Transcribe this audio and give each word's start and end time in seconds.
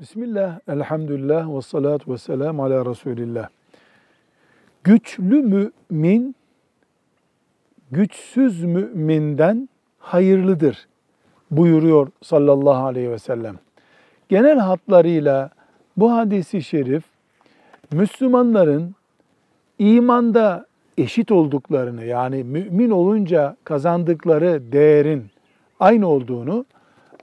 Bismillah, 0.00 0.60
elhamdülillah 0.68 1.56
ve 1.56 1.62
salatu 1.62 2.12
ve 2.12 2.18
selam 2.18 2.60
ala 2.60 2.86
Resulillah. 2.86 3.48
Güçlü 4.84 5.42
mümin, 5.42 6.34
güçsüz 7.90 8.64
müminden 8.64 9.68
hayırlıdır 9.98 10.88
buyuruyor 11.50 12.08
sallallahu 12.22 12.86
aleyhi 12.86 13.10
ve 13.10 13.18
sellem. 13.18 13.56
Genel 14.28 14.58
hatlarıyla 14.58 15.50
bu 15.96 16.12
hadisi 16.12 16.62
şerif, 16.62 17.04
Müslümanların 17.92 18.94
imanda 19.78 20.66
eşit 20.98 21.32
olduklarını 21.32 22.04
yani 22.04 22.44
mümin 22.44 22.90
olunca 22.90 23.56
kazandıkları 23.64 24.72
değerin 24.72 25.26
aynı 25.80 26.08
olduğunu 26.08 26.64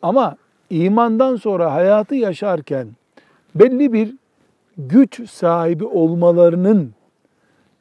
ama 0.01 0.37
imandan 0.69 1.35
sonra 1.35 1.73
hayatı 1.73 2.15
yaşarken 2.15 2.87
belli 3.55 3.93
bir 3.93 4.15
güç 4.77 5.29
sahibi 5.29 5.85
olmalarının 5.85 6.93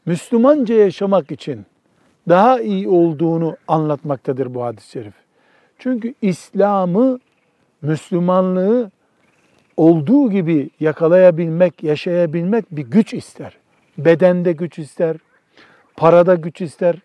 Müslümanca 0.07 0.75
yaşamak 0.75 1.31
için 1.31 1.67
daha 2.29 2.61
iyi 2.61 2.89
olduğunu 2.89 3.57
anlatmaktadır 3.69 4.55
bu 4.55 4.65
hadis-i 4.65 4.91
şerif. 4.91 5.15
Çünkü 5.79 6.15
İslam'ı, 6.23 7.19
Müslümanlığı 7.83 8.91
olduğu 9.77 10.31
gibi 10.31 10.71
yakalayabilmek, 10.81 11.83
yaşayabilmek 11.83 12.77
bir 12.77 12.83
güç 12.83 13.15
ister. 13.15 13.57
Bedende 13.99 14.53
güç 14.53 14.79
ister, 14.79 15.17
parada 15.97 16.35
güç 16.35 16.61
ister, 16.61 16.97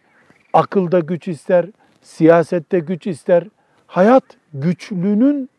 akılda 0.53 0.99
güç 0.99 1.27
ister, 1.27 1.65
siyasette 2.01 2.79
güç 2.79 3.07
ister. 3.07 3.43
Hayat 3.87 4.23
güçlünün 4.53 5.49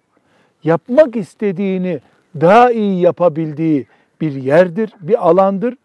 yapmak 0.65 1.17
istediğini 1.17 2.01
daha 2.41 2.71
iyi 2.73 3.01
yapabildiği 3.01 3.87
bir 4.21 4.33
yerdir, 4.33 4.91
bir 5.01 5.29
alandır. 5.29 5.77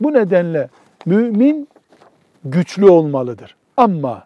Bu 0.00 0.12
nedenle 0.12 0.68
mümin 1.06 1.68
güçlü 2.44 2.90
olmalıdır. 2.90 3.56
Ama 3.76 4.24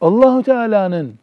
Allahu 0.00 0.42
Teala'nın 0.42 1.14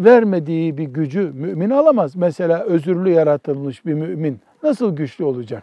vermediği 0.00 0.78
bir 0.78 0.84
gücü 0.84 1.30
mümin 1.34 1.70
alamaz. 1.70 2.16
Mesela 2.16 2.62
özürlü 2.64 3.10
yaratılmış 3.10 3.86
bir 3.86 3.94
mümin 3.94 4.40
nasıl 4.62 4.96
güçlü 4.96 5.24
olacak? 5.24 5.62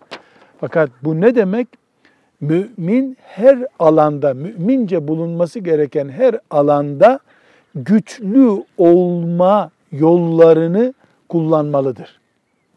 Fakat 0.59 0.89
bu 1.03 1.21
ne 1.21 1.35
demek? 1.35 1.67
Mümin 2.41 3.17
her 3.21 3.67
alanda, 3.79 4.33
mümince 4.33 5.07
bulunması 5.07 5.59
gereken 5.59 6.09
her 6.09 6.39
alanda 6.49 7.19
güçlü 7.75 8.63
olma 8.77 9.71
yollarını 9.91 10.93
kullanmalıdır. 11.33 12.19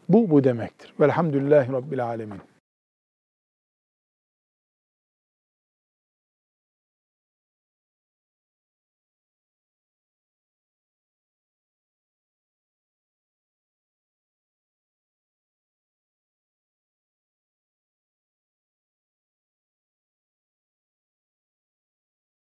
Bu 0.09 0.29
bu 0.29 0.43
demektir. 0.43 0.93
Velhamdülillahi 0.99 1.71
Rabbil 1.71 2.05
Alemin. 2.05 2.41